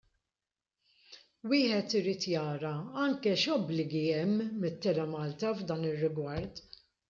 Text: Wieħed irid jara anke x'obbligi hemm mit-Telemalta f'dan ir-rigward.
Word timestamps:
Wieħed 1.51 1.93
irid 1.99 2.25
jara 2.33 2.73
anke 3.03 3.35
x'obbligi 3.43 4.03
hemm 4.17 4.51
mit-Telemalta 4.65 5.57
f'dan 5.63 5.89
ir-rigward. 5.95 6.69